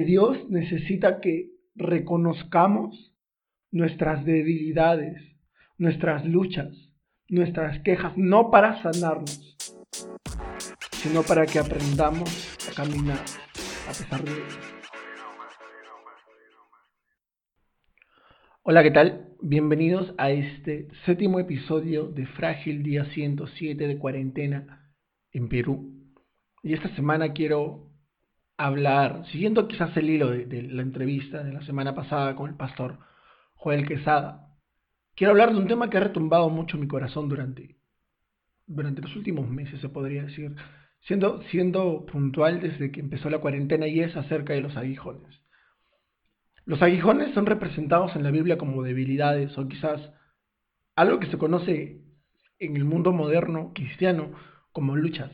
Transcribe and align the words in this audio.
Dios 0.00 0.48
necesita 0.50 1.20
que 1.20 1.50
reconozcamos 1.74 3.14
nuestras 3.70 4.24
debilidades, 4.24 5.22
nuestras 5.78 6.24
luchas, 6.24 6.74
nuestras 7.28 7.80
quejas, 7.82 8.12
no 8.16 8.50
para 8.50 8.82
sanarnos, 8.82 9.56
sino 10.92 11.22
para 11.22 11.46
que 11.46 11.58
aprendamos 11.58 12.30
a 12.70 12.74
caminar 12.74 13.20
a 13.88 13.88
pesar 13.88 14.22
de 14.24 14.32
ello. 14.32 14.76
Hola, 18.62 18.82
¿qué 18.82 18.90
tal? 18.90 19.28
Bienvenidos 19.40 20.12
a 20.18 20.30
este 20.30 20.88
séptimo 21.04 21.38
episodio 21.38 22.08
de 22.08 22.26
Frágil 22.26 22.82
Día 22.82 23.04
107 23.04 23.86
de 23.86 23.98
cuarentena 23.98 24.92
en 25.30 25.48
Perú. 25.48 25.92
Y 26.62 26.74
esta 26.74 26.88
semana 26.96 27.32
quiero 27.32 27.92
hablar, 28.56 29.24
siguiendo 29.26 29.68
quizás 29.68 29.96
el 29.96 30.10
hilo 30.10 30.30
de, 30.30 30.62
la 30.62 30.82
entrevista 30.82 31.42
de 31.42 31.52
la 31.52 31.62
semana 31.62 31.94
pasada 31.94 32.34
con 32.36 32.50
el 32.50 32.56
pastor 32.56 32.98
Joel 33.54 33.86
Quesada, 33.86 34.48
quiero 35.14 35.32
hablar 35.32 35.52
de 35.52 35.58
un 35.58 35.68
tema 35.68 35.90
que 35.90 35.98
ha 35.98 36.00
retumbado 36.00 36.48
mucho 36.48 36.78
mi 36.78 36.88
corazón 36.88 37.28
durante, 37.28 37.76
durante 38.66 39.02
los 39.02 39.14
últimos 39.16 39.48
meses, 39.48 39.80
se 39.80 39.88
podría 39.88 40.24
decir, 40.24 40.54
siendo, 41.00 41.42
siendo 41.50 42.06
puntual 42.06 42.60
desde 42.60 42.90
que 42.90 43.00
empezó 43.00 43.28
la 43.30 43.40
cuarentena 43.40 43.86
y 43.86 44.00
es 44.00 44.16
acerca 44.16 44.54
de 44.54 44.62
los 44.62 44.76
aguijones. 44.76 45.42
Los 46.64 46.82
aguijones 46.82 47.32
son 47.34 47.46
representados 47.46 48.16
en 48.16 48.24
la 48.24 48.30
Biblia 48.30 48.58
como 48.58 48.82
debilidades 48.82 49.56
o 49.56 49.68
quizás 49.68 50.00
algo 50.96 51.20
que 51.20 51.30
se 51.30 51.38
conoce 51.38 52.02
en 52.58 52.76
el 52.76 52.84
mundo 52.84 53.12
moderno 53.12 53.72
cristiano 53.74 54.32
como 54.72 54.96
luchas 54.96 55.30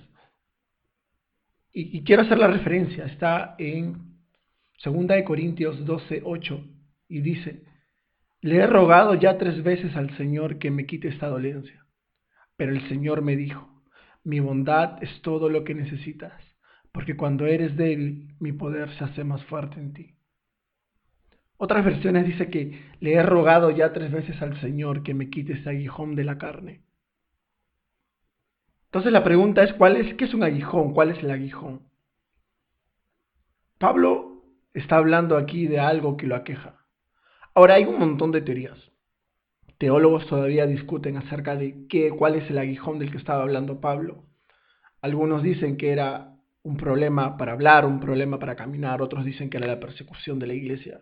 y, 1.73 2.05
quiero 2.05 2.23
hacer 2.23 2.39
la 2.39 2.49
referencia, 2.49 3.07
está 3.07 3.55
en 3.59 4.19
2 4.85 5.07
de 5.07 5.25
Corintios 5.25 5.85
12, 5.85 6.23
8, 6.25 6.65
y 7.09 7.21
dice, 7.21 7.63
le 8.41 8.57
he 8.57 8.67
rogado 8.67 9.15
ya 9.15 9.39
tres 9.39 9.63
veces 9.63 9.97
al 9.97 10.17
Señor 10.17 10.59
que 10.59 10.71
me 10.71 10.87
quite 10.87 11.09
esta 11.09 11.29
dolencia, 11.29 11.87
pero 12.57 12.73
el 12.73 12.87
Señor 12.89 13.23
me 13.23 13.37
dijo, 13.37 13.83
mi 14.25 14.41
bondad 14.41 15.03
es 15.03 15.23
todo 15.23 15.49
lo 15.49 15.65
que 15.65 15.75
necesitas, 15.75 16.33
porque 16.93 17.17
cuando 17.17 17.47
eres 17.47 17.77
débil, 17.77 18.35
mi 18.39 18.53
poder 18.53 18.91
se 18.99 19.05
hace 19.05 19.25
más 19.25 19.43
fuerte 19.45 19.81
en 19.81 19.93
ti. 19.93 20.15
Otras 21.57 21.85
versiones 21.85 22.27
dice 22.27 22.51
que 22.51 22.83
le 23.01 23.15
he 23.15 23.23
rogado 23.23 23.71
ya 23.71 23.93
tres 23.93 24.11
veces 24.11 24.43
al 24.43 24.61
Señor 24.61 25.03
que 25.03 25.15
me 25.15 25.31
quite 25.31 25.55
ese 25.55 25.71
aguijón 25.71 26.17
de 26.17 26.25
la 26.25 26.37
carne. 26.37 26.83
Entonces 28.93 29.11
la 29.11 29.25
pregunta 29.25 29.63
es, 29.63 29.73
¿cuál 29.73 29.97
es, 29.97 30.13
¿qué 30.17 30.27
es 30.27 30.35
un 30.35 30.43
aguijón? 30.43 30.93
¿Cuál 30.93 31.13
es 31.13 31.19
el 31.23 31.31
aguijón? 31.31 31.81
Pablo 33.79 34.43
está 34.75 34.97
hablando 34.97 35.39
aquí 35.39 35.67
de 35.67 35.81
algo 35.81 36.19
que 36.19 36.27
lo 36.27 36.37
aqueja. 36.37 36.85
Ahora 37.55 37.77
hay 37.77 37.85
un 37.85 37.99
montón 37.99 38.33
de 38.33 38.43
teorías. 38.43 38.93
Teólogos 39.79 40.27
todavía 40.27 40.67
discuten 40.67 41.17
acerca 41.17 41.57
de 41.57 41.87
qué, 41.89 42.11
cuál 42.11 42.35
es 42.35 42.51
el 42.51 42.59
aguijón 42.59 42.99
del 42.99 43.11
que 43.11 43.17
estaba 43.17 43.43
hablando 43.43 43.81
Pablo. 43.81 44.27
Algunos 45.01 45.43
dicen 45.43 45.79
que 45.79 45.91
era 45.91 46.37
un 46.63 46.77
problema 46.77 47.39
para 47.39 47.53
hablar, 47.53 47.87
un 47.87 47.99
problema 47.99 48.39
para 48.39 48.57
caminar, 48.57 49.01
otros 49.01 49.25
dicen 49.25 49.49
que 49.49 49.57
era 49.57 49.67
la 49.69 49.81
persecución 49.81 50.39
de 50.39 50.49
la 50.49 50.55
iglesia. 50.55 51.01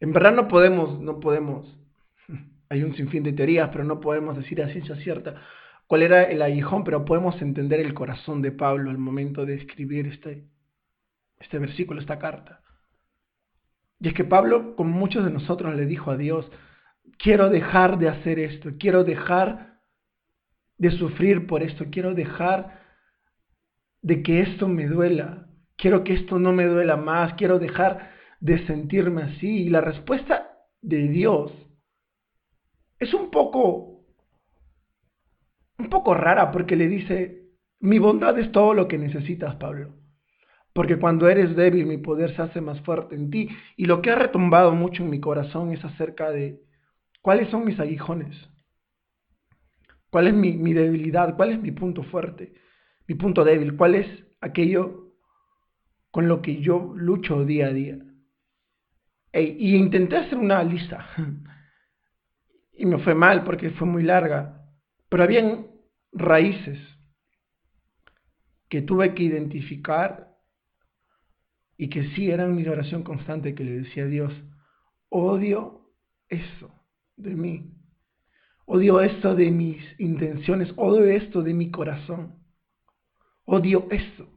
En 0.00 0.10
verdad 0.10 0.32
no 0.32 0.48
podemos, 0.48 0.98
no 1.00 1.20
podemos, 1.20 1.78
hay 2.70 2.82
un 2.82 2.94
sinfín 2.94 3.24
de 3.24 3.34
teorías, 3.34 3.68
pero 3.70 3.84
no 3.84 4.00
podemos 4.00 4.38
decir 4.38 4.62
a 4.62 4.70
ciencia 4.70 4.96
cierta 4.96 5.42
cuál 5.86 6.02
era 6.02 6.24
el 6.24 6.42
aguijón, 6.42 6.84
pero 6.84 7.04
podemos 7.04 7.40
entender 7.40 7.80
el 7.80 7.94
corazón 7.94 8.42
de 8.42 8.52
Pablo 8.52 8.90
al 8.90 8.98
momento 8.98 9.46
de 9.46 9.54
escribir 9.54 10.06
este, 10.08 10.44
este 11.38 11.58
versículo, 11.58 12.00
esta 12.00 12.18
carta. 12.18 12.60
Y 14.00 14.08
es 14.08 14.14
que 14.14 14.24
Pablo, 14.24 14.76
como 14.76 14.90
muchos 14.90 15.24
de 15.24 15.30
nosotros, 15.30 15.74
le 15.74 15.86
dijo 15.86 16.10
a 16.10 16.16
Dios, 16.16 16.50
quiero 17.18 17.48
dejar 17.48 17.98
de 17.98 18.08
hacer 18.08 18.38
esto, 18.38 18.70
quiero 18.78 19.04
dejar 19.04 19.80
de 20.78 20.90
sufrir 20.90 21.46
por 21.46 21.62
esto, 21.62 21.86
quiero 21.90 22.14
dejar 22.14 22.80
de 24.02 24.22
que 24.22 24.40
esto 24.40 24.68
me 24.68 24.86
duela, 24.86 25.46
quiero 25.76 26.04
que 26.04 26.14
esto 26.14 26.38
no 26.38 26.52
me 26.52 26.66
duela 26.66 26.96
más, 26.96 27.34
quiero 27.34 27.58
dejar 27.58 28.10
de 28.40 28.66
sentirme 28.66 29.22
así. 29.22 29.64
Y 29.64 29.68
la 29.70 29.80
respuesta 29.80 30.50
de 30.82 31.08
Dios 31.08 31.52
es 32.98 33.14
un 33.14 33.30
poco 33.30 33.95
un 35.78 35.90
poco 35.90 36.14
rara 36.14 36.52
porque 36.52 36.76
le 36.76 36.88
dice, 36.88 37.46
mi 37.80 37.98
bondad 37.98 38.38
es 38.38 38.50
todo 38.52 38.74
lo 38.74 38.88
que 38.88 38.98
necesitas, 38.98 39.56
Pablo. 39.56 39.94
Porque 40.72 40.98
cuando 40.98 41.28
eres 41.28 41.56
débil, 41.56 41.86
mi 41.86 41.96
poder 41.96 42.34
se 42.36 42.42
hace 42.42 42.60
más 42.60 42.80
fuerte 42.82 43.14
en 43.14 43.30
ti. 43.30 43.48
Y 43.76 43.86
lo 43.86 44.02
que 44.02 44.10
ha 44.10 44.14
retumbado 44.14 44.72
mucho 44.72 45.02
en 45.02 45.10
mi 45.10 45.20
corazón 45.20 45.72
es 45.72 45.82
acerca 45.84 46.30
de 46.30 46.60
cuáles 47.22 47.48
son 47.48 47.64
mis 47.64 47.80
aguijones. 47.80 48.36
¿Cuál 50.10 50.28
es 50.28 50.34
mi, 50.34 50.72
debilidad? 50.74 51.34
¿Cuál 51.36 51.52
es 51.52 51.60
mi 51.60 51.72
punto 51.72 52.02
fuerte? 52.02 52.54
Mi 53.06 53.14
punto 53.14 53.44
débil. 53.44 53.76
¿Cuál 53.76 53.94
es 53.94 54.06
aquello 54.40 55.12
con 56.10 56.28
lo 56.28 56.42
que 56.42 56.60
yo 56.60 56.92
lucho 56.94 57.44
día 57.44 57.68
a 57.68 57.72
día? 57.72 57.98
y 59.32 59.76
intenté 59.76 60.16
hacer 60.16 60.38
una 60.38 60.62
lista. 60.62 61.06
y 62.72 62.86
me 62.86 62.98
fue 62.98 63.14
mal 63.14 63.44
porque 63.44 63.68
fue 63.70 63.86
muy 63.86 64.02
larga. 64.02 64.55
Pero 65.08 65.22
habían 65.22 65.66
raíces 66.12 66.78
que 68.68 68.82
tuve 68.82 69.14
que 69.14 69.22
identificar 69.22 70.36
y 71.76 71.88
que 71.88 72.10
sí 72.10 72.30
eran 72.30 72.54
mi 72.54 72.66
oración 72.66 73.02
constante 73.02 73.54
que 73.54 73.64
le 73.64 73.82
decía 73.82 74.04
a 74.04 74.08
Dios, 74.08 74.32
odio 75.08 75.92
eso 76.28 76.72
de 77.16 77.34
mí, 77.34 77.72
odio 78.64 79.00
esto 79.00 79.34
de 79.34 79.50
mis 79.50 79.82
intenciones, 80.00 80.72
odio 80.76 81.04
esto 81.04 81.42
de 81.42 81.54
mi 81.54 81.70
corazón, 81.70 82.42
odio 83.44 83.86
eso. 83.90 84.28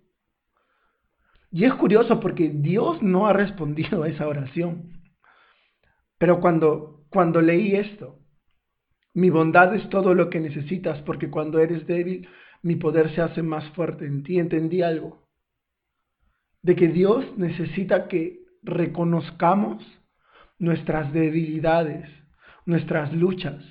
Y 1.51 1.65
es 1.65 1.73
curioso 1.73 2.19
porque 2.19 2.49
Dios 2.49 3.01
no 3.01 3.27
ha 3.27 3.33
respondido 3.33 4.03
a 4.03 4.09
esa 4.09 4.27
oración. 4.27 5.01
Pero 6.19 6.39
cuando, 6.39 7.05
cuando 7.09 7.41
leí 7.41 7.75
esto, 7.75 8.18
mi 9.13 9.29
bondad 9.29 9.75
es 9.75 9.89
todo 9.89 10.13
lo 10.13 10.29
que 10.29 10.39
necesitas, 10.39 11.01
porque 11.01 11.29
cuando 11.29 11.59
eres 11.59 11.87
débil, 11.87 12.27
mi 12.61 12.75
poder 12.75 13.13
se 13.15 13.21
hace 13.21 13.41
más 13.41 13.67
fuerte 13.71 14.05
en 14.05 14.23
ti. 14.23 14.39
Entendí 14.39 14.81
algo. 14.81 15.27
De 16.61 16.75
que 16.75 16.87
Dios 16.87 17.25
necesita 17.37 18.07
que 18.07 18.43
reconozcamos 18.61 19.83
nuestras 20.57 21.11
debilidades, 21.13 22.09
nuestras 22.65 23.13
luchas, 23.13 23.63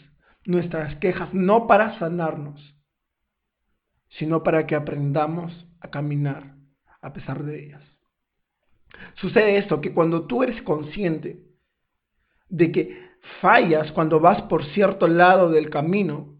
nuestras 0.44 0.96
quejas, 0.96 1.32
no 1.34 1.66
para 1.66 1.98
sanarnos, 1.98 2.74
sino 4.08 4.42
para 4.42 4.66
que 4.66 4.74
aprendamos 4.74 5.66
a 5.80 5.90
caminar 5.90 6.56
a 7.02 7.12
pesar 7.12 7.44
de 7.44 7.66
ellas. 7.66 7.82
Sucede 9.16 9.58
esto, 9.58 9.80
que 9.80 9.92
cuando 9.92 10.26
tú 10.26 10.42
eres 10.42 10.60
consciente 10.62 11.44
de 12.48 12.72
que 12.72 13.07
fallas 13.40 13.92
cuando 13.92 14.20
vas 14.20 14.42
por 14.42 14.64
cierto 14.66 15.06
lado 15.06 15.50
del 15.50 15.70
camino, 15.70 16.38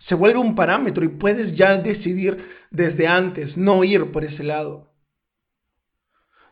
se 0.00 0.14
vuelve 0.14 0.38
un 0.38 0.54
parámetro 0.54 1.04
y 1.04 1.08
puedes 1.08 1.56
ya 1.56 1.76
decidir 1.76 2.48
desde 2.70 3.06
antes 3.06 3.56
no 3.56 3.82
ir 3.84 4.12
por 4.12 4.24
ese 4.24 4.44
lado. 4.44 4.92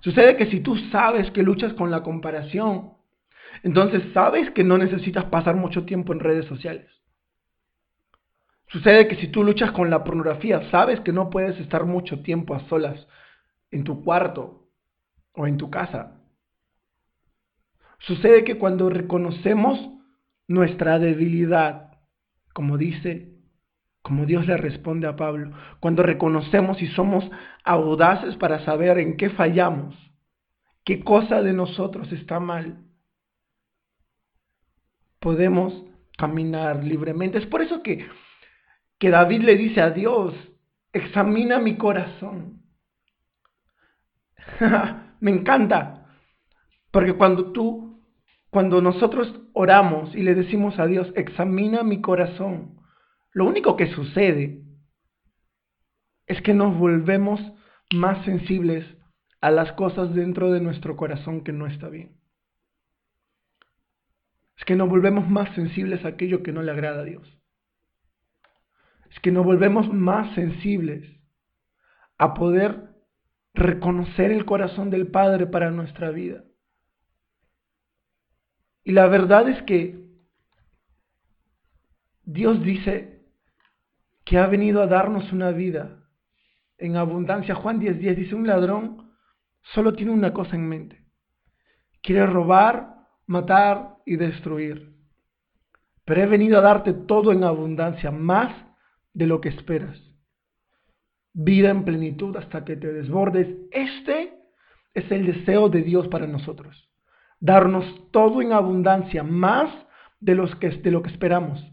Sucede 0.01 0.37
que 0.37 0.47
si 0.47 0.61
tú 0.61 0.77
sabes 0.91 1.31
que 1.31 1.43
luchas 1.43 1.73
con 1.75 1.91
la 1.91 2.03
comparación, 2.03 2.95
entonces 3.63 4.03
sabes 4.13 4.51
que 4.51 4.65
no 4.65 4.77
necesitas 4.77 5.25
pasar 5.27 5.57
mucho 5.57 5.85
tiempo 5.85 6.13
en 6.13 6.21
redes 6.21 6.47
sociales. 6.47 6.91
Sucede 8.69 9.07
que 9.07 9.17
si 9.17 9.29
tú 9.29 9.45
luchas 9.45 9.71
con 9.73 9.89
la 9.89 10.03
pornografía, 10.03 10.69
sabes 10.71 11.01
que 11.01 11.13
no 11.13 11.31
puedes 11.31 11.59
estar 11.61 11.85
mucho 11.85 12.23
tiempo 12.23 12.55
a 12.55 12.69
solas 12.69 13.07
en 13.71 13.85
tu 13.85 14.03
cuarto 14.03 14.69
o 15.33 15.47
en 15.47 15.57
tu 15.57 15.71
casa. 15.71 16.24
Sucede 18.01 18.45
que 18.45 18.59
cuando 18.59 18.91
reconocemos 18.91 19.79
nuestra 20.47 20.99
debilidad, 20.99 21.93
como 22.53 22.77
dice, 22.77 23.35
como 24.03 24.27
Dios 24.27 24.47
le 24.47 24.57
responde 24.57 25.07
a 25.07 25.17
Pablo, 25.17 25.57
cuando 25.81 26.03
reconocemos 26.03 26.83
y 26.83 26.89
somos 26.89 27.25
audaces 27.65 28.37
para 28.37 28.65
saber 28.65 28.99
en 28.99 29.17
qué 29.17 29.31
fallamos, 29.31 29.97
qué 30.85 31.03
cosa 31.03 31.43
de 31.43 31.55
nosotros 31.55 32.13
está 32.13 32.39
mal, 32.39 32.85
podemos 35.21 35.85
caminar 36.19 36.85
libremente. 36.85 37.39
Es 37.39 37.47
por 37.47 37.63
eso 37.63 37.83
que, 37.83 38.07
que 38.99 39.11
David 39.11 39.43
le 39.43 39.57
dice 39.57 39.81
a 39.81 39.91
Dios, 39.91 40.35
examina 40.93 41.59
mi 41.59 41.77
corazón. 41.77 42.63
Me 45.21 45.31
encanta, 45.31 46.04
porque 46.95 47.15
cuando 47.15 47.51
tú 47.51 48.01
cuando 48.51 48.81
nosotros 48.81 49.35
oramos 49.53 50.15
y 50.15 50.23
le 50.23 50.37
decimos 50.37 50.79
a 50.79 50.87
Dios, 50.87 51.13
examina 51.17 51.83
mi 51.83 52.01
corazón, 52.01 52.79
lo 53.33 53.47
único 53.47 53.77
que 53.77 53.89
sucede 53.89 54.63
es 56.29 56.41
que 56.41 56.55
nos 56.55 56.79
volvemos 56.79 57.41
más 57.93 58.25
sensibles 58.25 58.87
a 59.41 59.51
las 59.51 59.73
cosas 59.73 60.15
dentro 60.15 60.53
de 60.53 60.61
nuestro 60.61 60.97
corazón 60.97 61.43
que 61.43 61.53
no 61.53 61.67
está 61.67 61.89
bien. 61.89 62.17
Es 64.57 64.65
que 64.65 64.77
nos 64.77 64.89
volvemos 64.89 65.29
más 65.29 65.53
sensibles 65.57 66.05
a 66.05 66.11
aquello 66.11 66.45
que 66.45 66.53
no 66.53 66.63
le 66.63 66.71
agrada 66.71 67.01
a 67.01 67.05
Dios. 67.05 67.41
Es 69.11 69.19
que 69.19 69.33
nos 69.33 69.45
volvemos 69.45 69.93
más 69.93 70.33
sensibles 70.37 71.21
a 72.19 72.35
poder 72.35 72.95
reconocer 73.53 74.31
el 74.31 74.45
corazón 74.45 74.91
del 74.91 75.09
Padre 75.09 75.49
para 75.49 75.73
nuestra 75.73 76.11
vida. 76.13 76.45
Y 78.85 78.93
la 78.93 79.07
verdad 79.07 79.49
es 79.49 79.63
que 79.63 80.05
Dios 82.23 82.63
dice 82.63 83.23
que 84.25 84.39
ha 84.39 84.47
venido 84.47 84.83
a 84.83 84.87
darnos 84.87 85.33
una 85.33 85.51
vida 85.51 86.05
en 86.79 86.97
abundancia. 86.97 87.55
Juan 87.55 87.81
10:10 87.81 87.99
10 87.99 88.17
dice, 88.17 88.35
un 88.35 88.47
ladrón 88.47 89.11
solo 89.63 89.95
tiene 89.95 90.13
una 90.13 90.33
cosa 90.33 90.57
en 90.57 90.69
mente. 90.69 91.05
Quiere 92.03 92.27
robar, 92.27 92.95
matar 93.27 93.97
y 94.05 94.17
destruir. 94.17 94.95
Pero 96.05 96.23
he 96.23 96.27
venido 96.27 96.59
a 96.59 96.63
darte 96.63 96.93
todo 96.93 97.33
en 97.33 97.45
abundancia, 97.45 98.11
más 98.11 98.55
de 99.15 99.27
lo 99.27 99.41
que 99.41 99.49
esperas. 99.49 99.99
Vida 101.33 101.71
en 101.71 101.85
plenitud 101.85 102.37
hasta 102.37 102.65
que 102.65 102.77
te 102.77 102.93
desbordes. 102.93 103.49
Este 103.71 104.35
es 104.93 105.11
el 105.11 105.27
deseo 105.27 105.71
de 105.71 105.83
Dios 105.83 106.09
para 106.09 106.27
nosotros. 106.27 106.94
Darnos 107.41 108.11
todo 108.11 108.41
en 108.43 108.53
abundancia, 108.53 109.23
más 109.23 109.71
de, 110.21 110.35
los 110.35 110.55
que, 110.57 110.71
de 110.71 110.91
lo 110.91 111.03
que 111.03 111.11
esperamos. 111.11 111.65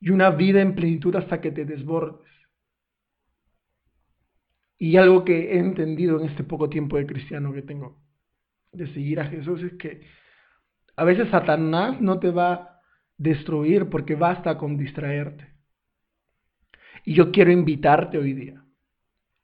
Y 0.00 0.10
una 0.10 0.30
vida 0.30 0.60
en 0.60 0.74
plenitud 0.74 1.14
hasta 1.16 1.40
que 1.40 1.50
te 1.50 1.64
desbordes. 1.64 2.26
Y 4.78 4.96
algo 4.96 5.24
que 5.24 5.54
he 5.54 5.58
entendido 5.58 6.20
en 6.20 6.28
este 6.28 6.44
poco 6.44 6.68
tiempo 6.68 6.98
de 6.98 7.06
cristiano 7.06 7.52
que 7.52 7.62
tengo, 7.62 7.98
de 8.72 8.86
seguir 8.92 9.20
a 9.20 9.26
Jesús, 9.26 9.62
es 9.62 9.72
que 9.74 10.06
a 10.96 11.04
veces 11.04 11.28
Satanás 11.30 12.00
no 12.00 12.18
te 12.18 12.30
va 12.30 12.52
a 12.52 12.80
destruir 13.16 13.88
porque 13.88 14.14
basta 14.14 14.58
con 14.58 14.76
distraerte. 14.76 15.54
Y 17.04 17.14
yo 17.14 17.30
quiero 17.30 17.50
invitarte 17.52 18.18
hoy 18.18 18.32
día 18.32 18.64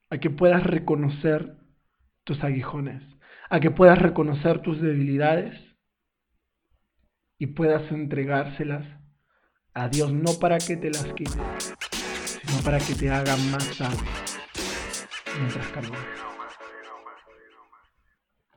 a 0.09 0.17
que 0.17 0.29
puedas 0.29 0.63
reconocer 0.63 1.55
tus 2.23 2.43
aguijones, 2.43 3.03
a 3.53 3.59
que 3.59 3.69
puedas 3.69 3.99
reconocer 3.99 4.63
tus 4.63 4.81
debilidades 4.81 5.53
y 7.37 7.45
puedas 7.45 7.91
entregárselas 7.91 8.83
a 9.75 9.89
Dios, 9.89 10.11
no 10.11 10.39
para 10.41 10.57
que 10.57 10.75
te 10.75 10.89
las 10.89 11.05
quite, 11.13 11.37
sino 12.41 12.63
para 12.65 12.79
que 12.79 12.95
te 12.95 13.11
haga 13.11 13.37
más 13.51 13.63
sabio 13.65 13.99
mientras 15.37 15.67
caminas. 15.67 16.32